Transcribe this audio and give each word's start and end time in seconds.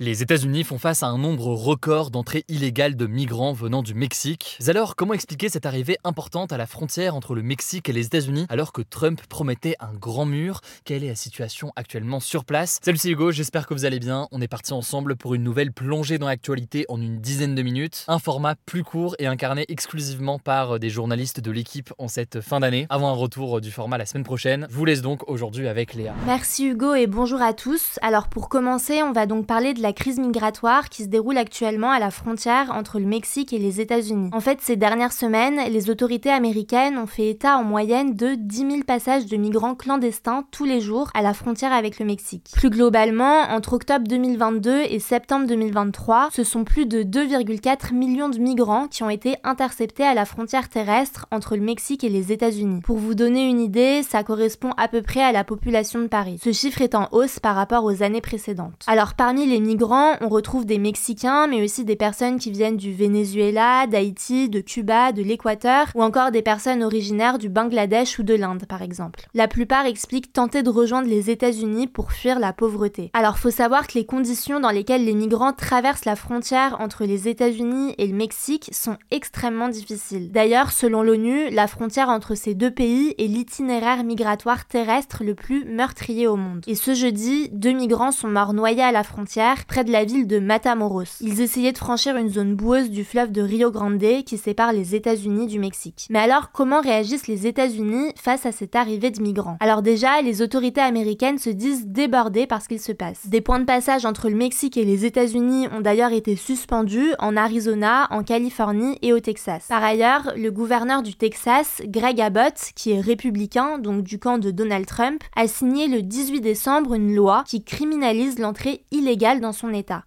Les 0.00 0.22
États-Unis 0.22 0.62
font 0.62 0.78
face 0.78 1.02
à 1.02 1.08
un 1.08 1.18
nombre 1.18 1.48
record 1.48 2.12
d'entrées 2.12 2.44
illégales 2.46 2.94
de 2.94 3.08
migrants 3.08 3.52
venant 3.52 3.82
du 3.82 3.94
Mexique. 3.94 4.56
Alors, 4.68 4.94
comment 4.94 5.12
expliquer 5.12 5.48
cette 5.48 5.66
arrivée 5.66 5.98
importante 6.04 6.52
à 6.52 6.56
la 6.56 6.66
frontière 6.66 7.16
entre 7.16 7.34
le 7.34 7.42
Mexique 7.42 7.88
et 7.88 7.92
les 7.92 8.06
États-Unis 8.06 8.46
alors 8.48 8.72
que 8.72 8.80
Trump 8.80 9.20
promettait 9.28 9.74
un 9.80 9.92
grand 9.92 10.24
mur? 10.24 10.60
Quelle 10.84 11.02
est 11.02 11.08
la 11.08 11.16
situation 11.16 11.72
actuellement 11.74 12.20
sur 12.20 12.44
place? 12.44 12.78
Salut, 12.80 12.96
c'est 12.96 13.10
Hugo, 13.10 13.32
j'espère 13.32 13.66
que 13.66 13.74
vous 13.74 13.86
allez 13.86 13.98
bien. 13.98 14.28
On 14.30 14.40
est 14.40 14.46
parti 14.46 14.72
ensemble 14.72 15.16
pour 15.16 15.34
une 15.34 15.42
nouvelle 15.42 15.72
plongée 15.72 16.18
dans 16.18 16.28
l'actualité 16.28 16.86
en 16.88 17.02
une 17.02 17.18
dizaine 17.18 17.56
de 17.56 17.62
minutes. 17.62 18.04
Un 18.06 18.20
format 18.20 18.54
plus 18.54 18.84
court 18.84 19.16
et 19.18 19.26
incarné 19.26 19.64
exclusivement 19.66 20.38
par 20.38 20.78
des 20.78 20.90
journalistes 20.90 21.40
de 21.40 21.50
l'équipe 21.50 21.92
en 21.98 22.06
cette 22.06 22.40
fin 22.40 22.60
d'année. 22.60 22.86
Avant 22.88 23.08
un 23.08 23.16
retour 23.16 23.60
du 23.60 23.72
format 23.72 23.98
la 23.98 24.06
semaine 24.06 24.22
prochaine, 24.22 24.68
vous 24.70 24.84
laisse 24.84 25.02
donc 25.02 25.28
aujourd'hui 25.28 25.66
avec 25.66 25.94
Léa. 25.94 26.14
Merci 26.24 26.68
Hugo 26.68 26.94
et 26.94 27.08
bonjour 27.08 27.42
à 27.42 27.52
tous. 27.52 27.98
Alors 28.00 28.28
pour 28.28 28.48
commencer, 28.48 29.02
on 29.02 29.10
va 29.10 29.26
donc 29.26 29.44
parler 29.44 29.74
de 29.74 29.82
la 29.82 29.87
la 29.88 29.94
crise 29.94 30.18
migratoire 30.18 30.90
qui 30.90 31.04
se 31.04 31.08
déroule 31.08 31.38
actuellement 31.38 31.90
à 31.90 31.98
la 31.98 32.10
frontière 32.10 32.72
entre 32.74 32.98
le 32.98 33.06
Mexique 33.06 33.54
et 33.54 33.58
les 33.58 33.80
États-Unis. 33.80 34.28
En 34.34 34.40
fait, 34.40 34.60
ces 34.60 34.76
dernières 34.76 35.14
semaines, 35.14 35.58
les 35.72 35.88
autorités 35.88 36.28
américaines 36.28 36.98
ont 36.98 37.06
fait 37.06 37.30
état 37.30 37.56
en 37.56 37.64
moyenne 37.64 38.14
de 38.14 38.34
10 38.34 38.56
000 38.58 38.82
passages 38.86 39.24
de 39.24 39.38
migrants 39.38 39.74
clandestins 39.74 40.44
tous 40.50 40.66
les 40.66 40.82
jours 40.82 41.08
à 41.14 41.22
la 41.22 41.32
frontière 41.32 41.72
avec 41.72 41.98
le 41.98 42.04
Mexique. 42.04 42.50
Plus 42.52 42.68
globalement, 42.68 43.44
entre 43.48 43.72
octobre 43.72 44.06
2022 44.06 44.82
et 44.90 44.98
septembre 44.98 45.46
2023, 45.46 46.28
ce 46.32 46.44
sont 46.44 46.64
plus 46.64 46.84
de 46.84 47.02
2,4 47.02 47.94
millions 47.94 48.28
de 48.28 48.36
migrants 48.36 48.88
qui 48.88 49.04
ont 49.04 49.08
été 49.08 49.36
interceptés 49.42 50.04
à 50.04 50.12
la 50.12 50.26
frontière 50.26 50.68
terrestre 50.68 51.24
entre 51.30 51.56
le 51.56 51.62
Mexique 51.62 52.04
et 52.04 52.10
les 52.10 52.30
États-Unis. 52.30 52.82
Pour 52.82 52.98
vous 52.98 53.14
donner 53.14 53.48
une 53.48 53.60
idée, 53.60 54.02
ça 54.02 54.22
correspond 54.22 54.72
à 54.76 54.86
peu 54.86 55.00
près 55.00 55.22
à 55.22 55.32
la 55.32 55.44
population 55.44 56.02
de 56.02 56.08
Paris. 56.08 56.38
Ce 56.44 56.52
chiffre 56.52 56.82
est 56.82 56.94
en 56.94 57.08
hausse 57.12 57.38
par 57.40 57.56
rapport 57.56 57.84
aux 57.84 58.02
années 58.02 58.20
précédentes. 58.20 58.84
Alors 58.86 59.14
parmi 59.14 59.46
les 59.46 59.60
migrants 59.60 59.77
on 59.82 60.28
retrouve 60.28 60.66
des 60.66 60.78
Mexicains, 60.78 61.46
mais 61.46 61.62
aussi 61.62 61.84
des 61.84 61.96
personnes 61.96 62.38
qui 62.38 62.50
viennent 62.50 62.76
du 62.76 62.92
Venezuela, 62.92 63.86
d'Haïti, 63.86 64.48
de 64.48 64.60
Cuba, 64.60 65.12
de 65.12 65.22
l'Équateur, 65.22 65.86
ou 65.94 66.02
encore 66.02 66.30
des 66.30 66.42
personnes 66.42 66.82
originaires 66.82 67.38
du 67.38 67.48
Bangladesh 67.48 68.18
ou 68.18 68.22
de 68.22 68.34
l'Inde, 68.34 68.64
par 68.68 68.82
exemple. 68.82 69.20
La 69.34 69.48
plupart 69.48 69.86
expliquent 69.86 70.32
tenter 70.32 70.62
de 70.62 70.70
rejoindre 70.70 71.08
les 71.08 71.30
États-Unis 71.30 71.86
pour 71.86 72.12
fuir 72.12 72.38
la 72.38 72.52
pauvreté. 72.52 73.10
Alors, 73.12 73.38
faut 73.38 73.50
savoir 73.50 73.86
que 73.86 73.94
les 73.94 74.06
conditions 74.06 74.60
dans 74.60 74.70
lesquelles 74.70 75.04
les 75.04 75.14
migrants 75.14 75.52
traversent 75.52 76.04
la 76.04 76.16
frontière 76.16 76.76
entre 76.80 77.04
les 77.04 77.28
États-Unis 77.28 77.94
et 77.98 78.06
le 78.06 78.14
Mexique 78.14 78.70
sont 78.72 78.96
extrêmement 79.10 79.68
difficiles. 79.68 80.32
D'ailleurs, 80.32 80.72
selon 80.72 81.02
l'ONU, 81.02 81.50
la 81.50 81.66
frontière 81.66 82.08
entre 82.08 82.34
ces 82.34 82.54
deux 82.54 82.70
pays 82.70 83.14
est 83.18 83.26
l'itinéraire 83.26 84.04
migratoire 84.04 84.66
terrestre 84.66 85.22
le 85.24 85.34
plus 85.34 85.64
meurtrier 85.64 86.26
au 86.26 86.36
monde. 86.36 86.62
Et 86.66 86.74
ce 86.74 86.94
jeudi, 86.94 87.48
deux 87.52 87.72
migrants 87.72 88.12
sont 88.12 88.28
morts 88.28 88.54
noyés 88.54 88.82
à 88.82 88.92
la 88.92 89.02
frontière 89.02 89.66
près 89.68 89.84
de 89.84 89.92
la 89.92 90.04
ville 90.04 90.26
de 90.26 90.38
Matamoros. 90.38 91.20
Ils 91.20 91.40
essayaient 91.40 91.72
de 91.72 91.78
franchir 91.78 92.16
une 92.16 92.30
zone 92.30 92.54
boueuse 92.54 92.90
du 92.90 93.04
fleuve 93.04 93.30
de 93.30 93.42
Rio 93.42 93.70
Grande 93.70 93.98
qui 94.24 94.38
sépare 94.38 94.72
les 94.72 94.94
États-Unis 94.94 95.46
du 95.46 95.58
Mexique. 95.58 96.06
Mais 96.10 96.18
alors, 96.18 96.52
comment 96.52 96.80
réagissent 96.80 97.26
les 97.26 97.46
États-Unis 97.46 98.12
face 98.16 98.46
à 98.46 98.52
cette 98.52 98.76
arrivée 98.76 99.10
de 99.10 99.20
migrants? 99.20 99.56
Alors 99.60 99.82
déjà, 99.82 100.22
les 100.22 100.40
autorités 100.40 100.80
américaines 100.80 101.38
se 101.38 101.50
disent 101.50 101.86
débordées 101.86 102.46
par 102.46 102.62
ce 102.62 102.68
qu'il 102.68 102.80
se 102.80 102.92
passe. 102.92 103.26
Des 103.26 103.40
points 103.40 103.58
de 103.58 103.64
passage 103.64 104.06
entre 104.06 104.28
le 104.28 104.36
Mexique 104.36 104.76
et 104.76 104.84
les 104.84 105.04
États-Unis 105.04 105.66
ont 105.72 105.80
d'ailleurs 105.80 106.12
été 106.12 106.36
suspendus 106.36 107.12
en 107.18 107.36
Arizona, 107.36 108.06
en 108.10 108.22
Californie 108.22 108.98
et 109.02 109.12
au 109.12 109.20
Texas. 109.20 109.66
Par 109.68 109.82
ailleurs, 109.82 110.32
le 110.36 110.50
gouverneur 110.50 111.02
du 111.02 111.14
Texas, 111.14 111.82
Greg 111.84 112.20
Abbott, 112.20 112.72
qui 112.74 112.92
est 112.92 113.00
républicain, 113.00 113.78
donc 113.78 114.04
du 114.04 114.18
camp 114.18 114.38
de 114.38 114.50
Donald 114.50 114.86
Trump, 114.86 115.22
a 115.36 115.48
signé 115.48 115.88
le 115.88 116.02
18 116.02 116.40
décembre 116.40 116.94
une 116.94 117.14
loi 117.14 117.44
qui 117.46 117.64
criminalise 117.64 118.38
l'entrée 118.38 118.84
illégale 118.92 119.40
dans 119.40 119.52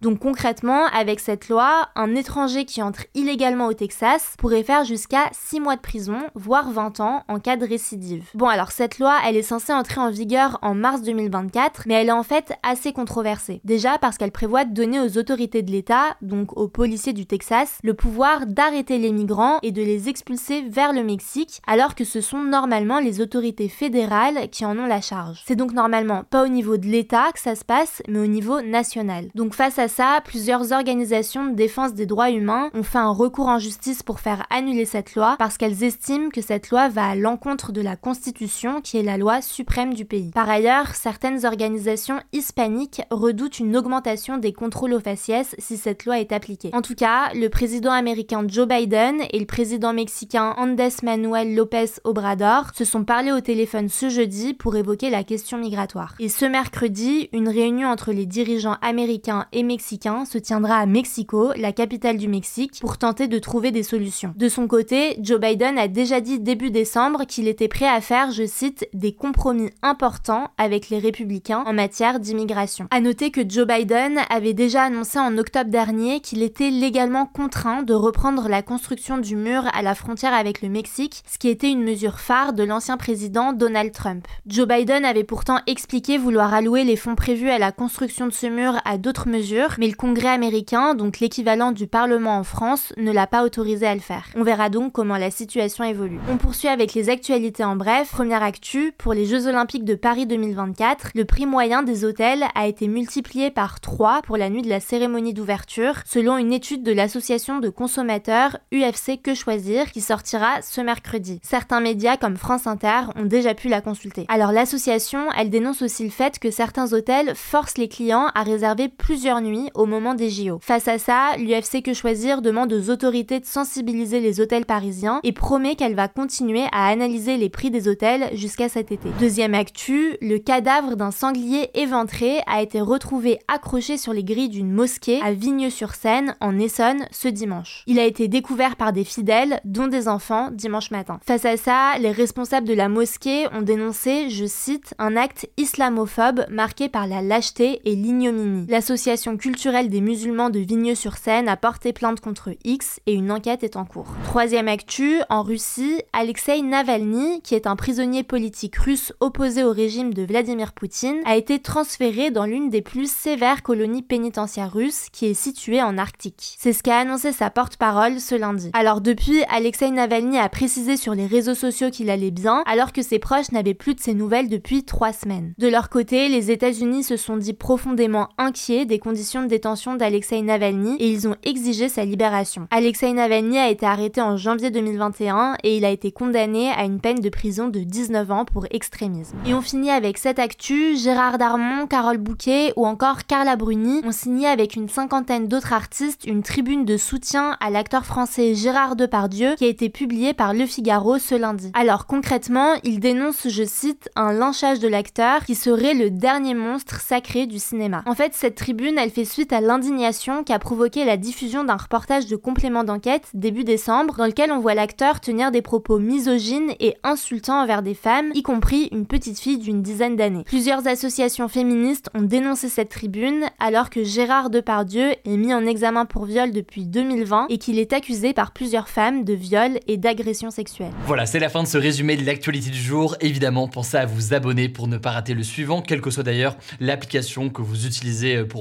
Donc 0.00 0.18
concrètement, 0.18 0.86
avec 0.86 1.20
cette 1.20 1.48
loi, 1.48 1.88
un 1.94 2.14
étranger 2.14 2.64
qui 2.64 2.82
entre 2.82 3.04
illégalement 3.14 3.66
au 3.66 3.74
Texas 3.74 4.34
pourrait 4.38 4.62
faire 4.62 4.84
jusqu'à 4.84 5.30
6 5.32 5.60
mois 5.60 5.76
de 5.76 5.80
prison, 5.80 6.18
voire 6.34 6.70
20 6.70 7.00
ans 7.00 7.24
en 7.28 7.38
cas 7.38 7.56
de 7.56 7.66
récidive. 7.66 8.30
Bon 8.34 8.46
alors 8.46 8.70
cette 8.72 8.98
loi, 8.98 9.18
elle 9.26 9.36
est 9.36 9.42
censée 9.42 9.72
entrer 9.72 10.00
en 10.00 10.10
vigueur 10.10 10.58
en 10.62 10.74
mars 10.74 11.02
2024, 11.02 11.84
mais 11.86 11.94
elle 11.94 12.08
est 12.08 12.12
en 12.12 12.22
fait 12.22 12.54
assez 12.62 12.92
controversée. 12.92 13.60
Déjà 13.64 13.98
parce 13.98 14.18
qu'elle 14.18 14.32
prévoit 14.32 14.64
de 14.64 14.74
donner 14.74 15.00
aux 15.00 15.18
autorités 15.18 15.62
de 15.62 15.70
l'État, 15.70 16.16
donc 16.22 16.56
aux 16.56 16.68
policiers 16.68 17.12
du 17.12 17.26
Texas, 17.26 17.78
le 17.82 17.94
pouvoir 17.94 18.46
d'arrêter 18.46 18.98
les 18.98 19.12
migrants 19.12 19.58
et 19.62 19.72
de 19.72 19.82
les 19.82 20.08
expulser 20.08 20.62
vers 20.62 20.92
le 20.92 21.04
Mexique, 21.04 21.60
alors 21.66 21.94
que 21.94 22.04
ce 22.04 22.20
sont 22.20 22.42
normalement 22.42 23.00
les 23.00 23.20
autorités 23.20 23.68
fédérales 23.68 24.48
qui 24.50 24.64
en 24.64 24.78
ont 24.78 24.86
la 24.86 25.00
charge. 25.00 25.42
C'est 25.46 25.56
donc 25.56 25.72
normalement 25.72 26.24
pas 26.30 26.44
au 26.44 26.48
niveau 26.48 26.76
de 26.76 26.86
l'État 26.86 27.32
que 27.32 27.40
ça 27.40 27.54
se 27.54 27.64
passe, 27.64 28.02
mais 28.08 28.18
au 28.18 28.26
niveau 28.26 28.60
national. 28.60 29.28
Face 29.50 29.78
à 29.78 29.88
ça, 29.88 30.20
plusieurs 30.24 30.72
organisations 30.72 31.46
de 31.46 31.54
défense 31.54 31.94
des 31.94 32.06
droits 32.06 32.30
humains 32.30 32.70
ont 32.74 32.82
fait 32.82 32.98
un 32.98 33.10
recours 33.10 33.48
en 33.48 33.58
justice 33.58 34.02
pour 34.02 34.20
faire 34.20 34.46
annuler 34.50 34.84
cette 34.84 35.14
loi 35.14 35.36
parce 35.38 35.56
qu'elles 35.56 35.82
estiment 35.82 36.28
que 36.28 36.40
cette 36.40 36.70
loi 36.70 36.88
va 36.88 37.06
à 37.06 37.14
l'encontre 37.14 37.72
de 37.72 37.80
la 37.80 37.96
Constitution 37.96 38.80
qui 38.80 38.98
est 38.98 39.02
la 39.02 39.16
loi 39.16 39.40
suprême 39.40 39.94
du 39.94 40.04
pays. 40.04 40.30
Par 40.32 40.48
ailleurs, 40.48 40.94
certaines 40.94 41.44
organisations 41.46 42.20
hispaniques 42.32 43.02
redoutent 43.10 43.58
une 43.58 43.76
augmentation 43.76 44.38
des 44.38 44.52
contrôles 44.52 44.94
aux 44.94 45.00
faciès 45.00 45.54
si 45.58 45.76
cette 45.76 46.04
loi 46.04 46.20
est 46.20 46.32
appliquée. 46.32 46.70
En 46.72 46.82
tout 46.82 46.94
cas, 46.94 47.32
le 47.34 47.48
président 47.48 47.92
américain 47.92 48.44
Joe 48.46 48.68
Biden 48.68 49.22
et 49.30 49.38
le 49.38 49.46
président 49.46 49.92
mexicain 49.92 50.54
Andrés 50.56 50.92
Manuel 51.02 51.54
López 51.54 52.00
Obrador 52.04 52.66
se 52.74 52.84
sont 52.84 53.04
parlé 53.04 53.32
au 53.32 53.40
téléphone 53.40 53.88
ce 53.88 54.08
jeudi 54.08 54.54
pour 54.54 54.76
évoquer 54.76 55.10
la 55.10 55.24
question 55.24 55.58
migratoire. 55.58 56.14
Et 56.18 56.28
ce 56.28 56.44
mercredi, 56.44 57.28
une 57.32 57.48
réunion 57.48 57.88
entre 57.88 58.12
les 58.12 58.26
dirigeants 58.26 58.76
américains 58.82 59.31
et 59.52 59.62
mexicain 59.62 60.24
se 60.24 60.38
tiendra 60.38 60.76
à 60.76 60.86
Mexico, 60.86 61.52
la 61.56 61.72
capitale 61.72 62.16
du 62.16 62.28
Mexique, 62.28 62.78
pour 62.80 62.98
tenter 62.98 63.28
de 63.28 63.38
trouver 63.38 63.70
des 63.70 63.82
solutions. 63.82 64.32
De 64.36 64.48
son 64.48 64.66
côté, 64.66 65.16
Joe 65.20 65.40
Biden 65.40 65.78
a 65.78 65.88
déjà 65.88 66.20
dit 66.20 66.40
début 66.40 66.70
décembre 66.70 67.24
qu'il 67.26 67.48
était 67.48 67.68
prêt 67.68 67.88
à 67.88 68.00
faire, 68.00 68.30
je 68.30 68.46
cite, 68.46 68.88
des 68.92 69.12
compromis 69.12 69.70
importants 69.82 70.48
avec 70.58 70.90
les 70.90 70.98
républicains 70.98 71.64
en 71.66 71.72
matière 71.72 72.20
d'immigration. 72.20 72.86
À 72.90 73.00
noter 73.00 73.30
que 73.30 73.40
Joe 73.48 73.66
Biden 73.66 74.18
avait 74.30 74.54
déjà 74.54 74.84
annoncé 74.84 75.18
en 75.18 75.38
octobre 75.38 75.70
dernier 75.70 76.20
qu'il 76.20 76.42
était 76.42 76.70
légalement 76.70 77.26
contraint 77.26 77.82
de 77.82 77.94
reprendre 77.94 78.48
la 78.48 78.62
construction 78.62 79.18
du 79.18 79.36
mur 79.36 79.64
à 79.72 79.82
la 79.82 79.94
frontière 79.94 80.34
avec 80.34 80.62
le 80.62 80.68
Mexique, 80.68 81.22
ce 81.30 81.38
qui 81.38 81.48
était 81.48 81.70
une 81.70 81.84
mesure 81.84 82.18
phare 82.18 82.52
de 82.52 82.64
l'ancien 82.64 82.96
président 82.96 83.52
Donald 83.52 83.92
Trump. 83.92 84.26
Joe 84.46 84.66
Biden 84.66 85.04
avait 85.04 85.24
pourtant 85.24 85.60
expliqué 85.66 86.18
vouloir 86.18 86.52
allouer 86.54 86.84
les 86.84 86.96
fonds 86.96 87.14
prévus 87.14 87.50
à 87.50 87.58
la 87.58 87.72
construction 87.72 88.26
de 88.26 88.32
ce 88.32 88.46
mur 88.46 88.80
à 88.84 88.98
d'autres 88.98 89.11
mesures, 89.28 89.76
mais 89.78 89.88
le 89.88 89.94
Congrès 89.94 90.28
américain, 90.28 90.94
donc 90.94 91.20
l'équivalent 91.20 91.72
du 91.72 91.86
Parlement 91.86 92.36
en 92.38 92.44
France, 92.44 92.92
ne 92.96 93.12
l'a 93.12 93.26
pas 93.26 93.44
autorisé 93.44 93.86
à 93.86 93.94
le 93.94 94.00
faire. 94.00 94.24
On 94.36 94.42
verra 94.42 94.68
donc 94.68 94.92
comment 94.92 95.16
la 95.16 95.30
situation 95.30 95.84
évolue. 95.84 96.18
On 96.30 96.36
poursuit 96.36 96.68
avec 96.68 96.94
les 96.94 97.10
actualités 97.10 97.64
en 97.64 97.76
bref. 97.76 98.10
Première 98.12 98.42
actu, 98.42 98.92
pour 98.96 99.14
les 99.14 99.26
Jeux 99.26 99.46
Olympiques 99.46 99.84
de 99.84 99.94
Paris 99.94 100.26
2024, 100.26 101.10
le 101.14 101.24
prix 101.24 101.46
moyen 101.46 101.82
des 101.82 102.04
hôtels 102.04 102.44
a 102.54 102.66
été 102.66 102.88
multiplié 102.88 103.50
par 103.50 103.80
3 103.80 104.22
pour 104.22 104.36
la 104.36 104.50
nuit 104.50 104.62
de 104.62 104.68
la 104.68 104.80
cérémonie 104.80 105.34
d'ouverture, 105.34 106.00
selon 106.04 106.36
une 106.38 106.52
étude 106.52 106.82
de 106.82 106.92
l'association 106.92 107.58
de 107.58 107.68
consommateurs 107.68 108.58
UFC 108.72 109.20
Que 109.22 109.34
Choisir 109.34 109.90
qui 109.92 110.00
sortira 110.00 110.62
ce 110.62 110.80
mercredi. 110.80 111.40
Certains 111.42 111.80
médias 111.80 112.16
comme 112.16 112.36
France 112.36 112.66
Inter 112.66 113.02
ont 113.16 113.24
déjà 113.24 113.54
pu 113.54 113.68
la 113.68 113.80
consulter. 113.80 114.26
Alors 114.28 114.52
l'association, 114.52 115.30
elle 115.36 115.50
dénonce 115.50 115.82
aussi 115.82 116.04
le 116.04 116.10
fait 116.10 116.38
que 116.38 116.50
certains 116.50 116.92
hôtels 116.92 117.34
forcent 117.34 117.78
les 117.78 117.88
clients 117.88 118.28
à 118.34 118.42
réserver 118.42 118.88
plusieurs 119.02 119.40
nuits 119.40 119.68
au 119.74 119.84
moment 119.84 120.14
des 120.14 120.30
JO. 120.30 120.60
Face 120.62 120.86
à 120.86 120.96
ça, 120.96 121.36
l'UFC 121.36 121.82
Que 121.82 121.92
Choisir 121.92 122.40
demande 122.40 122.72
aux 122.72 122.88
autorités 122.88 123.40
de 123.40 123.44
sensibiliser 123.44 124.20
les 124.20 124.40
hôtels 124.40 124.64
parisiens 124.64 125.18
et 125.24 125.32
promet 125.32 125.74
qu'elle 125.74 125.96
va 125.96 126.06
continuer 126.06 126.62
à 126.70 126.86
analyser 126.86 127.36
les 127.36 127.48
prix 127.48 127.72
des 127.72 127.88
hôtels 127.88 128.30
jusqu'à 128.34 128.68
cet 128.68 128.92
été. 128.92 129.08
Deuxième 129.18 129.54
actu, 129.54 130.16
le 130.20 130.38
cadavre 130.38 130.94
d'un 130.94 131.10
sanglier 131.10 131.70
éventré 131.74 132.42
a 132.46 132.62
été 132.62 132.80
retrouvé 132.80 133.40
accroché 133.48 133.96
sur 133.96 134.12
les 134.12 134.22
grilles 134.22 134.48
d'une 134.48 134.70
mosquée 134.70 135.20
à 135.20 135.32
Vigneux-sur-Seine 135.32 136.36
en 136.40 136.56
Essonne 136.60 137.04
ce 137.10 137.26
dimanche. 137.26 137.82
Il 137.88 137.98
a 137.98 138.04
été 138.04 138.28
découvert 138.28 138.76
par 138.76 138.92
des 138.92 139.04
fidèles, 139.04 139.60
dont 139.64 139.88
des 139.88 140.06
enfants, 140.06 140.50
dimanche 140.52 140.92
matin. 140.92 141.18
Face 141.26 141.44
à 141.44 141.56
ça, 141.56 141.98
les 141.98 142.12
responsables 142.12 142.68
de 142.68 142.74
la 142.74 142.88
mosquée 142.88 143.48
ont 143.52 143.62
dénoncé, 143.62 144.30
je 144.30 144.46
cite, 144.46 144.94
un 145.00 145.16
acte 145.16 145.48
islamophobe 145.56 146.46
marqué 146.48 146.88
par 146.88 147.08
la 147.08 147.20
lâcheté 147.20 147.80
et 147.84 147.96
l'ignominie. 147.96 148.66
L'association 148.92 149.38
culturelle 149.38 149.88
des 149.88 150.02
musulmans 150.02 150.50
de 150.50 150.58
Vigneux-sur-Seine 150.58 151.48
a 151.48 151.56
porté 151.56 151.94
plainte 151.94 152.20
contre 152.20 152.50
X 152.62 153.00
et 153.06 153.14
une 153.14 153.32
enquête 153.32 153.64
est 153.64 153.76
en 153.76 153.86
cours. 153.86 154.08
Troisième 154.24 154.68
actu, 154.68 155.14
en 155.30 155.42
Russie, 155.42 156.02
Alexei 156.12 156.60
Navalny, 156.60 157.40
qui 157.40 157.54
est 157.54 157.66
un 157.66 157.74
prisonnier 157.74 158.22
politique 158.22 158.76
russe 158.76 159.14
opposé 159.20 159.64
au 159.64 159.72
régime 159.72 160.12
de 160.12 160.24
Vladimir 160.24 160.74
Poutine, 160.74 161.22
a 161.24 161.36
été 161.36 161.58
transféré 161.58 162.30
dans 162.30 162.44
l'une 162.44 162.68
des 162.68 162.82
plus 162.82 163.10
sévères 163.10 163.62
colonies 163.62 164.02
pénitentiaires 164.02 164.70
russes 164.70 165.06
qui 165.10 165.24
est 165.24 165.32
située 165.32 165.80
en 165.80 165.96
Arctique. 165.96 166.56
C'est 166.58 166.74
ce 166.74 166.82
qu'a 166.82 166.98
annoncé 166.98 167.32
sa 167.32 167.48
porte-parole 167.48 168.20
ce 168.20 168.34
lundi. 168.34 168.68
Alors 168.74 169.00
depuis, 169.00 169.42
Alexei 169.48 169.90
Navalny 169.90 170.36
a 170.36 170.50
précisé 170.50 170.98
sur 170.98 171.14
les 171.14 171.26
réseaux 171.26 171.54
sociaux 171.54 171.88
qu'il 171.88 172.10
allait 172.10 172.30
bien, 172.30 172.62
alors 172.66 172.92
que 172.92 173.00
ses 173.00 173.18
proches 173.18 173.52
n'avaient 173.52 173.72
plus 173.72 173.94
de 173.94 174.00
ses 174.00 174.12
nouvelles 174.12 174.50
depuis 174.50 174.84
trois 174.84 175.14
semaines. 175.14 175.54
De 175.56 175.68
leur 175.68 175.88
côté, 175.88 176.28
les 176.28 176.50
États-Unis 176.50 177.04
se 177.04 177.16
sont 177.16 177.38
dit 177.38 177.54
profondément 177.54 178.28
inquiets 178.36 178.81
des 178.84 178.98
conditions 178.98 179.42
de 179.42 179.48
détention 179.48 179.94
d'Alexei 179.94 180.42
Navalny 180.42 180.96
et 180.98 181.10
ils 181.10 181.28
ont 181.28 181.36
exigé 181.42 181.88
sa 181.88 182.04
libération. 182.04 182.66
Alexei 182.70 183.12
Navalny 183.12 183.58
a 183.58 183.68
été 183.68 183.86
arrêté 183.86 184.20
en 184.20 184.36
janvier 184.36 184.70
2021 184.70 185.56
et 185.62 185.76
il 185.76 185.84
a 185.84 185.90
été 185.90 186.12
condamné 186.12 186.70
à 186.70 186.84
une 186.84 187.00
peine 187.00 187.20
de 187.20 187.28
prison 187.28 187.68
de 187.68 187.80
19 187.80 188.30
ans 188.30 188.44
pour 188.44 188.66
extrémisme. 188.70 189.36
Et 189.46 189.54
on 189.54 189.60
finit 189.60 189.90
avec 189.90 190.18
cette 190.18 190.38
actu, 190.38 190.96
Gérard 190.96 191.38
Darmon, 191.38 191.86
Carole 191.86 192.18
Bouquet 192.18 192.72
ou 192.76 192.86
encore 192.86 193.26
Carla 193.26 193.56
Bruni 193.56 194.00
ont 194.04 194.12
signé 194.12 194.46
avec 194.46 194.76
une 194.76 194.88
cinquantaine 194.88 195.48
d'autres 195.48 195.72
artistes 195.72 196.24
une 196.26 196.42
tribune 196.42 196.84
de 196.84 196.96
soutien 196.96 197.56
à 197.60 197.70
l'acteur 197.70 198.06
français 198.06 198.54
Gérard 198.54 198.96
Depardieu 198.96 199.54
qui 199.56 199.64
a 199.64 199.68
été 199.68 199.88
publiée 199.88 200.34
par 200.34 200.54
Le 200.54 200.66
Figaro 200.66 201.18
ce 201.18 201.34
lundi. 201.34 201.70
Alors 201.74 202.06
concrètement, 202.06 202.74
il 202.84 203.00
dénonce, 203.00 203.48
je 203.48 203.64
cite, 203.64 204.10
un 204.16 204.32
lynchage 204.32 204.80
de 204.80 204.88
l'acteur 204.88 205.44
qui 205.44 205.54
serait 205.54 205.94
le 205.94 206.10
dernier 206.10 206.54
monstre 206.54 207.00
sacré 207.00 207.46
du 207.46 207.58
cinéma. 207.58 208.02
En 208.06 208.14
fait, 208.14 208.34
cette 208.34 208.54
tribune, 208.54 208.71
elle 208.80 209.10
fait 209.10 209.24
suite 209.24 209.52
à 209.52 209.60
l'indignation 209.60 210.44
qui 210.44 210.52
a 210.52 210.58
provoqué 210.58 211.04
la 211.04 211.16
diffusion 211.16 211.64
d'un 211.64 211.76
reportage 211.76 212.26
de 212.26 212.36
complément 212.36 212.84
d'enquête 212.84 213.28
début 213.34 213.64
décembre 213.64 214.14
dans 214.16 214.26
lequel 214.26 214.50
on 214.50 214.60
voit 214.60 214.74
l'acteur 214.74 215.20
tenir 215.20 215.50
des 215.50 215.62
propos 215.62 215.98
misogynes 215.98 216.72
et 216.80 216.96
insultants 217.02 217.62
envers 217.62 217.82
des 217.82 217.94
femmes, 217.94 218.30
y 218.34 218.42
compris 218.42 218.88
une 218.92 219.06
petite 219.06 219.38
fille 219.38 219.58
d'une 219.58 219.82
dizaine 219.82 220.16
d'années. 220.16 220.44
Plusieurs 220.44 220.86
associations 220.86 221.48
féministes 221.48 222.08
ont 222.14 222.22
dénoncé 222.22 222.68
cette 222.68 222.88
tribune 222.88 223.44
alors 223.58 223.90
que 223.90 224.04
Gérard 224.04 224.50
Depardieu 224.50 225.10
est 225.24 225.36
mis 225.36 225.52
en 225.52 225.66
examen 225.66 226.06
pour 226.06 226.24
viol 226.24 226.52
depuis 226.52 226.86
2020 226.86 227.46
et 227.50 227.58
qu'il 227.58 227.78
est 227.78 227.92
accusé 227.92 228.32
par 228.32 228.52
plusieurs 228.52 228.88
femmes 228.88 229.24
de 229.24 229.34
viol 229.34 229.78
et 229.86 229.96
d'agression 229.96 230.50
sexuelle. 230.50 230.92
Voilà, 231.06 231.26
c'est 231.26 231.40
la 231.40 231.48
fin 231.48 231.62
de 231.62 231.68
ce 231.68 231.78
résumé 231.78 232.16
de 232.16 232.24
l'actualité 232.24 232.70
du 232.70 232.80
jour. 232.80 233.16
Évidemment, 233.20 233.68
pensez 233.68 233.96
à 233.96 234.06
vous 234.06 234.34
abonner 234.34 234.68
pour 234.68 234.88
ne 234.88 234.96
pas 234.96 235.10
rater 235.10 235.34
le 235.34 235.42
suivant, 235.42 235.82
quelle 235.82 236.00
que 236.00 236.10
soit 236.10 236.22
d'ailleurs 236.22 236.56
l'application 236.80 237.50
que 237.50 237.62
vous 237.62 237.86
utilisez 237.86 238.36
euh, 238.36 238.46